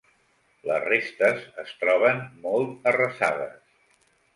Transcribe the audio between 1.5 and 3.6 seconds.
es troben molt arrasades.